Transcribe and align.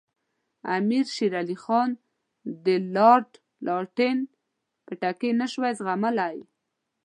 امیر 0.77 1.05
شېر 1.15 1.33
علي 1.41 1.57
خان 1.63 1.89
د 2.65 2.67
لارډ 2.95 3.29
لیټن 3.65 4.17
پټکې 4.85 5.31
نه 5.39 5.45
شو 5.51 5.61
زغملای. 5.79 6.37